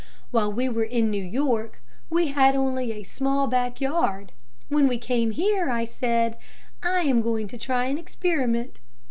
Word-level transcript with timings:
While 0.31 0.51
we 0.51 0.67
were 0.67 0.83
in 0.83 1.11
New 1.11 1.23
York, 1.23 1.79
we 2.09 2.29
had 2.29 2.55
only 2.55 2.91
a 2.91 3.03
small, 3.03 3.45
back 3.45 3.79
yard. 3.79 4.31
When 4.67 4.87
we 4.87 4.97
came 4.97 5.29
here, 5.29 5.69
I 5.69 5.85
said, 5.85 6.39
'I 6.81 7.01
am 7.01 7.21
going 7.21 7.47
to 7.49 7.57
try 7.59 7.85
an 7.85 7.99
experiment.' 7.99 8.79